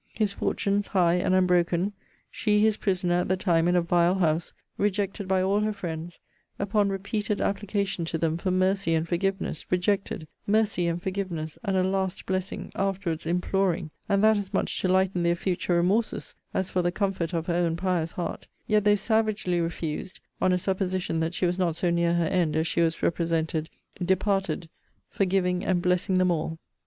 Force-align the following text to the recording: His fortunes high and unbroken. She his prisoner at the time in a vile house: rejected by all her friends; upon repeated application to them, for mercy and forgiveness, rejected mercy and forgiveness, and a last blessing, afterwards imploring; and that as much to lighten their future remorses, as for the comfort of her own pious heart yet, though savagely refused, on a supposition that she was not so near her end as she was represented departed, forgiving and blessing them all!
His 0.15 0.31
fortunes 0.33 0.87
high 0.87 1.13
and 1.17 1.35
unbroken. 1.35 1.93
She 2.31 2.59
his 2.59 2.75
prisoner 2.77 3.13
at 3.21 3.27
the 3.27 3.37
time 3.37 3.67
in 3.67 3.75
a 3.75 3.83
vile 3.83 4.15
house: 4.15 4.51
rejected 4.75 5.27
by 5.27 5.43
all 5.43 5.59
her 5.59 5.71
friends; 5.73 6.17
upon 6.57 6.89
repeated 6.89 7.39
application 7.39 8.03
to 8.05 8.17
them, 8.17 8.35
for 8.39 8.49
mercy 8.49 8.95
and 8.95 9.07
forgiveness, 9.07 9.63
rejected 9.71 10.27
mercy 10.47 10.87
and 10.87 11.03
forgiveness, 11.03 11.59
and 11.63 11.77
a 11.77 11.83
last 11.83 12.25
blessing, 12.25 12.71
afterwards 12.73 13.27
imploring; 13.27 13.91
and 14.09 14.23
that 14.23 14.37
as 14.37 14.51
much 14.51 14.81
to 14.81 14.87
lighten 14.87 15.21
their 15.21 15.35
future 15.35 15.75
remorses, 15.75 16.33
as 16.51 16.71
for 16.71 16.81
the 16.81 16.91
comfort 16.91 17.31
of 17.31 17.45
her 17.45 17.53
own 17.53 17.75
pious 17.77 18.13
heart 18.13 18.47
yet, 18.65 18.85
though 18.85 18.95
savagely 18.95 19.61
refused, 19.61 20.19
on 20.41 20.51
a 20.51 20.57
supposition 20.57 21.19
that 21.19 21.35
she 21.35 21.45
was 21.45 21.59
not 21.59 21.75
so 21.75 21.91
near 21.91 22.15
her 22.15 22.25
end 22.25 22.55
as 22.55 22.65
she 22.65 22.81
was 22.81 23.03
represented 23.03 23.69
departed, 24.03 24.67
forgiving 25.11 25.63
and 25.63 25.83
blessing 25.83 26.17
them 26.17 26.31
all! 26.31 26.57